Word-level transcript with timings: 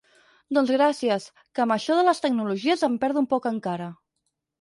Doncs 0.57 0.71
gràcies, 0.77 1.27
que 1.59 1.63
amb 1.65 1.75
això 1.75 1.97
de 1.99 2.05
les 2.07 2.21
tecnologies 2.23 2.85
em 2.89 2.95
perdo 3.05 3.23
un 3.23 3.29
poc 3.35 3.47
encara. 3.51 3.91